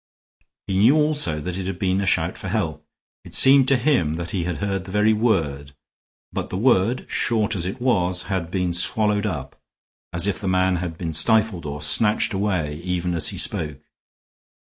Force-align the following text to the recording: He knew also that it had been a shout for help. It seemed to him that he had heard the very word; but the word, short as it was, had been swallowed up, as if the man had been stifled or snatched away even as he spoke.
He 0.65 0.79
knew 0.79 0.95
also 0.95 1.39
that 1.39 1.59
it 1.59 1.67
had 1.67 1.77
been 1.77 2.01
a 2.01 2.07
shout 2.07 2.35
for 2.35 2.47
help. 2.47 2.83
It 3.23 3.35
seemed 3.35 3.67
to 3.67 3.77
him 3.77 4.13
that 4.13 4.31
he 4.31 4.45
had 4.45 4.55
heard 4.57 4.85
the 4.85 4.91
very 4.91 5.13
word; 5.13 5.73
but 6.33 6.49
the 6.49 6.57
word, 6.57 7.05
short 7.07 7.55
as 7.55 7.67
it 7.67 7.79
was, 7.79 8.23
had 8.23 8.49
been 8.49 8.73
swallowed 8.73 9.27
up, 9.27 9.61
as 10.11 10.25
if 10.25 10.39
the 10.41 10.47
man 10.47 10.77
had 10.77 10.97
been 10.97 11.13
stifled 11.13 11.67
or 11.67 11.83
snatched 11.83 12.33
away 12.33 12.81
even 12.83 13.13
as 13.13 13.27
he 13.27 13.37
spoke. 13.37 13.81